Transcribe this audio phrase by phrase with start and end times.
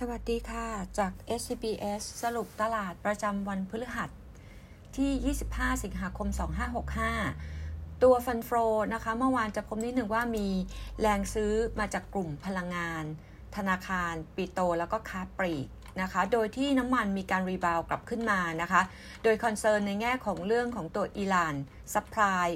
[0.00, 0.66] สวัสดีค่ะ
[0.98, 4.10] จาก SCBS สรุปตลาดประจำวันพฤหัส
[4.96, 6.28] ที่ 25 สิงหาคม
[7.14, 8.50] 2565 ตัว Fund Flow
[8.94, 10.48] นะคะ เมื่อวานจะพบนิดหนึ่งว่ามี
[11.00, 13.04] แรงซื้อมาจากกลุ่มพลังงาน
[13.56, 15.66] ธนาคารปิโตรแล้วก็ค้าปลีก
[16.02, 18.82] นะคะ โดยที่น้ำมันมีการ rebound กลับขึ้นมานะคะ
[19.24, 21.54] โดย concern ในแง่ของเรื่องของตัวอิหร่าน
[21.94, 22.46] supply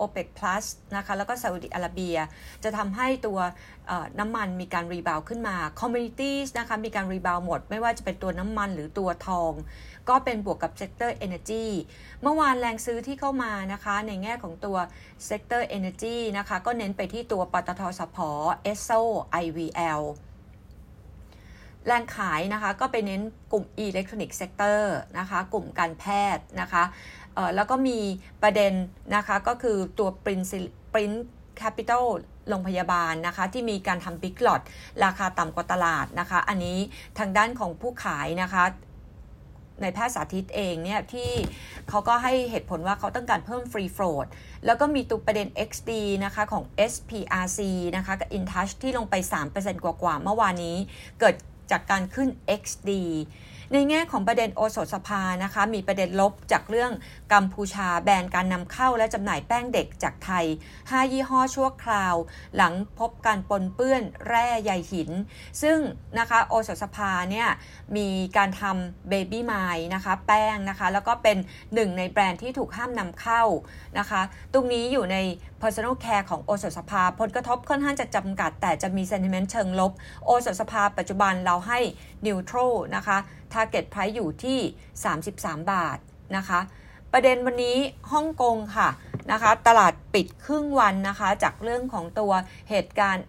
[0.00, 0.64] OPEC Plus
[0.96, 2.16] นะคะแล้วก็ซาอุดิอาระเบีย
[2.64, 3.38] จะทำให้ตัว
[4.18, 9.52] น้ำมันมีการ rebound ขึ้นมา Commodities นะคะมีการ rebound หมด ไม่ว่าจะเป็นตัวน้ำมันหรือตัวทอง
[10.08, 11.66] ก็เป็นบวกกับ Sector Energy
[12.22, 14.76] เมื่อวานแรงซื้อที่เข้ามานะคะในแง่ของตัว
[15.28, 18.16] Sector Energy นะคะก็เน้นไปที่ตัวปตทสพ
[18.70, 19.00] ESSO
[19.44, 20.02] IVL
[21.86, 23.22] แรงขายนะคะก็ไปเน้น
[23.52, 24.80] กลุ่ม Electronic Sector
[25.18, 26.04] นะคะกลุ่มการแพ
[26.36, 26.84] ทย์นะคะ
[27.54, 27.98] แล้วก็มี
[28.42, 28.72] ประเด็น
[29.16, 30.44] นะคะก็คือตัว Print
[30.92, 31.16] Print
[31.60, 32.04] Capital
[32.48, 34.62] โรงพยาบาลนะคะที่มีการทำบิ๊กหลอด
[35.04, 36.78] ราคาต่ำกว่าตลาดนะคะ อันนี้
[37.18, 38.64] ทางด้านของผู้ขายนะคะ
[39.82, 41.30] ในแพทย์สาธิตเองเนี่ยที่
[41.88, 44.26] เขาก็ให้เหตุผลว่าเขาต้องการเพิ่มฟรีโฟลด
[44.66, 45.90] แล้วก็มีตัวประเด็น XD
[46.24, 47.60] นะคะของ SPRC
[47.96, 49.14] นะคะกับ InTouch ที่ลงไป
[49.50, 50.76] 3%กว่าๆเมื่อวานนี้
[51.20, 51.34] เกิด
[51.70, 52.28] จากการขึ้น
[52.60, 52.90] XD
[53.72, 56.92] ในแง่ของประเด็นโอสถสภานะคะ มีประเด็นลบจากเรื่อง
[57.32, 60.44] กัมพูชาแบนการนำเข้าและจำหน่ายแป้งเด็กจากไทย
[60.78, 62.14] 5 ยี่ห้อชั่วคราว
[62.56, 65.10] หลังพบการปนเปื้อนแร่ใยหิน
[65.62, 65.78] ซึ่ง
[66.18, 67.48] นะคะโอสถสภาเนี่ย
[67.96, 71.36] มีการทำเบบี้ไมล์นะคะแป้งนะคะ แล้วก็เป็น
[71.74, 73.42] หนึ่งในแบรนด์ที่ถูกห้ามนำเข้า
[73.98, 74.20] นะคะ
[74.52, 75.16] ตรงนี้อยู่ใน
[75.60, 79.92] personal care ของโอสถสภา ผลกระทบค่อนข้างจะจำกัด แต่จะมี sentiment เชิงลบ
[80.24, 81.78] โอสถสภาปัจจุบันเราให้
[82.26, 83.18] neutral นะคะ
[83.52, 84.58] target price อยู่ที่
[85.14, 85.98] 33 บาท
[86.36, 86.60] นะคะ
[87.12, 87.78] ประเด็นวันนี้
[88.12, 88.88] ฮ่องกงค่ะ
[89.32, 92.32] นะคะตลาดปิดครึ่งวันนะคะจากเรื่องของตัว
[92.70, 93.24] เหตุการณ์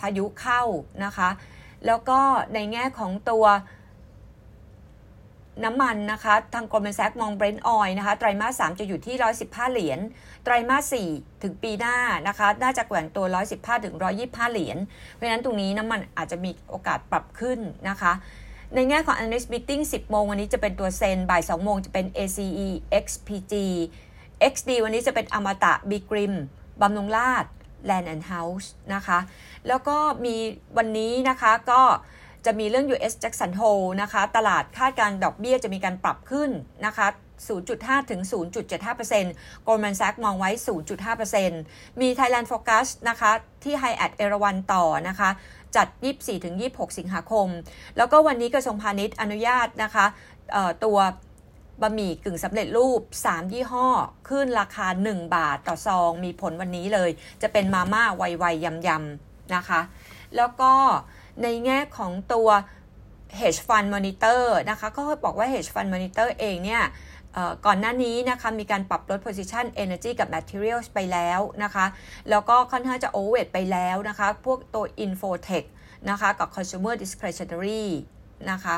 [0.00, 0.62] พายุเข้า
[1.04, 1.28] นะคะ
[1.86, 2.20] แล้วก็
[2.54, 3.44] ในแง่ของตัว
[5.64, 9.98] น้ำมันนะคะ ทางกรมแซกมองเบรนท์ออยนะคะไตรมาส3จะอยู่ที่ 115 เหรียญ
[10.44, 11.96] ไตรมาส4ถึงปีหน้า
[12.28, 13.24] นะคะ น่าจะแกว่งตัว
[13.54, 13.94] 115 ถึง
[14.24, 14.78] 125 เหรียญ
[15.14, 18.12] เพราะฉะนั้นตรงนี้น้ำมันอาจจะมีโอกาสปรับขึ้นนะคะ
[18.74, 22.68] ในแง่ของ analyst meeting 10 โมงวันนี้จะเป็นตัวเซนบ่าย 2 โมงจะเป็น ACE
[23.04, 23.54] XPG
[24.52, 26.34] XD วันนี้จะเป็นอมตะ b ีกริม
[26.80, 27.44] บำรุงราช
[27.88, 29.18] Land and House นะคะ
[29.68, 30.36] แล้วก็มี
[30.76, 31.82] วันนี้นะคะก็
[32.46, 36.50] จะมีเรื่อง US Jackson Hole นะคะ ตลาดคาดการดอกเบี้ยจะมีการปรับขึ้น
[36.86, 37.06] นะคะ
[37.58, 38.20] 0.5 ถึง
[38.88, 40.50] 0.75% Goldman Sachs มองไว้
[41.26, 43.30] 0.5%มี Thailand Focus นะคะ
[43.64, 45.30] ที่ h i แอดเอราวันต่อนะคะ
[45.76, 45.86] จัด
[46.16, 47.48] 24 ถึง 26 สิงหาคม
[47.96, 50.06] แล้วก็วันนี้กระทรวงพาณิชย์อนุญาตนะคะ
[50.84, 50.98] ตัว
[51.82, 53.88] บะหมี่กึ่งสำเร็จรูป 3 ยี่ห้อ
[54.28, 57.10] ขึ้นราคา 1 บาทต่อซอง มีผลวันนี้เลย
[57.42, 59.80] จะเป็นมาม่าไวๆยำๆนะคะ
[60.36, 60.72] แล้วก็
[61.42, 62.48] ในแง่ของตัว
[63.40, 66.82] hedge fund monitor นะคะก็บอกว่า hedge fund monitor เองเนี่ย
[67.66, 71.86] ก่อนหน้านี้นะคะมีการปรับลด position energy กับ materials ไปแล้วนะคะ
[72.30, 75.66] แล้วก็ค่อนข้างจะ overweight ไปแล้วนะคะพวกตัว infotech
[76.10, 77.86] นะคะกับ consumer discretionary
[78.50, 78.76] นะคะ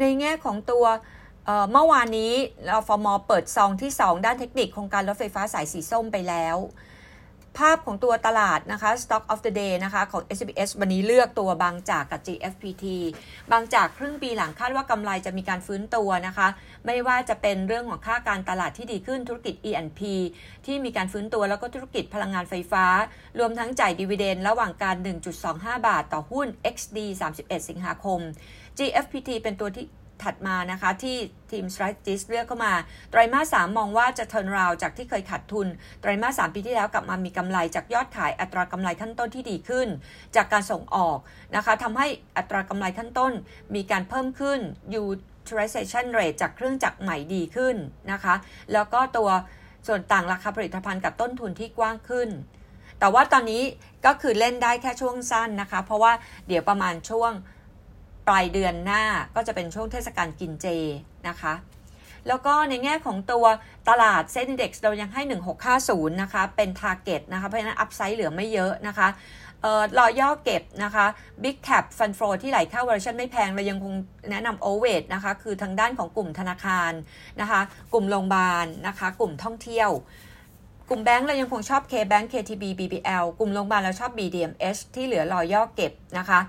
[0.00, 0.84] ในแง่ของตัว
[1.72, 2.32] เมื่อวานนี้
[2.66, 6.56] เราฟอร์มอเปิดซองที่ 2 ด้านเทคนิคโครงการรถไฟฟ้าสายสีส้มไปแล้ว
[7.58, 12.84] ภาพของตัวตลาดนะคะ Stock of the Day นะคะของ SBS วันนี้เลือกตัวบางจากกับ GFPT
[13.52, 16.48] บางจากครึ่งปีหลังคาดว่ากำไรจะมีการฟื้นตัวนะคะ
[16.86, 20.00] ไม่ว่าจะเป็นเรื่องของค่าการตลาดที่ดีขึ้นธุรกิจ E&P
[20.66, 22.84] ที่มีการฟื้นตัวแล้วก็ธุรกิจพลังงานไฟฟ้า
[23.38, 24.96] รวมทั้งจ่ายดีเวเดนระหว่างการ
[25.42, 26.98] 1.25 บาทต่อหุ้น XD
[27.32, 28.20] 31 สิงหาคม
[28.78, 29.86] GFPT เป็นตัวที่
[30.22, 31.16] ถัดมานะคะที่
[31.50, 32.72] ทีม strategist เลือกเข้ามา
[33.10, 35.66] ไตรมาส3มองว่าจะ turnaround จากที่เคยขาดทุน
[36.00, 39.88] ไตรมาส3ปีที่แล้วกลับมามีกำไรจากยอดขายอัตรากำไรขั้นต้นที่ดีขึ้น
[40.36, 41.18] จากการส่งออก
[41.56, 43.32] นะคะทำให้อัตรากำไรขั้นต้น
[43.74, 44.58] มีการเพิ่มขึ้น
[45.04, 47.76] utilization rate จากเครื่องจักรใหม่ดีขึ้น
[48.12, 48.34] นะคะ
[48.72, 49.30] แล้วก็ตัว
[49.86, 52.28] ส่วนต่างราคาผลิตภัณฑ์กับต้นทุนที่กว้างขึ้น
[53.00, 53.62] แต่ว่าตอนนี้
[54.06, 56.12] ก็คือเล่นได้แค่ช่วงสั้นนะคะ เพราะว่า
[56.48, 57.32] เดี๋ยวประมาณช่วง
[58.28, 59.02] ปลายเดือนหน้า
[59.34, 60.66] ก็จะเป็นช่วงเทศกาลกินเจ
[61.28, 61.54] นะคะ
[62.28, 63.46] แล้วก็ในแง่ของตัว
[63.88, 65.22] ตลาดเซ็นดี x เรายังให้
[65.72, 69.08] 1650 นะคะ เป็น target นะคะ เพราะฉะนั้น upside เหลือไม่เยอะนะคะ
[69.62, 71.06] เอ่อรอย่อเก็บนะคะ
[71.42, 73.94] Big Cap Fund Flow ที่ไหลเข้าเวอร์ชันไม่แพง เรายังคง
[74.30, 76.92] แนะนำ o v e r นะคะ คือทางด้านของกลุ่มธนาคาร
[77.40, 77.60] นะคะ
[77.92, 79.90] กลุ่มโรงพยาบาลนะคะ กลุ่มท่องเที่ยว
[80.88, 86.40] กลุ่มแบงก์เรายังคงชอบ K-Bank KTB BBL กลุ่มโรงพยาบาลเราชอบ BDMS ที่เหลือรอย่อเก็บนะคะ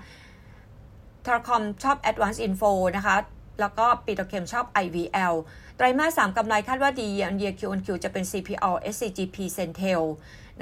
[1.24, 3.16] telecom ชอบ Advanced Info นะคะ
[3.60, 5.34] แล้วก็ petrochem ชอบ IVL
[5.76, 10.02] ไตรมาส3กำไรคาดว่าดี year on year Q on Q จะเป็น CPO SCGP Centel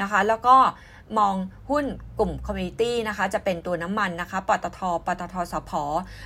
[0.01, 0.57] นะคะ แล้วก็
[1.19, 1.35] มอง
[1.71, 1.85] หุ้น
[2.19, 5.71] กลุ่ม commodity นะคะ จะเป็นตัวน้ำมันนะคะ ปตท ปตทสพ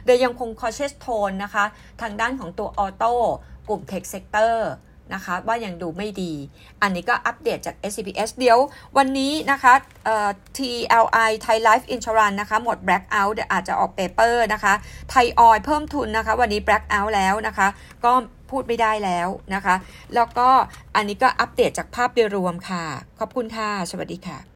[0.05, 1.65] โดยยังคง cautious tone นะคะ
[2.03, 3.15] ทางด้านของตัว auto
[3.69, 4.71] กลุ่ม tech sector
[5.15, 6.33] นะคะ ว่ายังดูไม่ดี
[6.83, 8.59] อันนี้ก็อัปเดตจาก SCBS เดี๋ยว
[8.97, 9.75] วันนี้นะคะ
[10.57, 14.75] TLI Thai Life Insurance นะคะ หมด blackout เดี๋ยวอาจจะออก paper นะคะ
[15.11, 17.69] ไทยออยเพิ่มทุนนะคะ วันนี้ blackout แล้วนะคะ
[18.05, 18.13] ก็
[18.51, 19.75] พูดไม่ได้แล้วนะคะ
[20.15, 20.49] แล้วก็
[20.97, 22.85] อันนี้ก็อัปเดตจากภาพโดยรวมค่ะ
[23.19, 24.39] ขอบคุณค่ะ สวัสดีค่ะ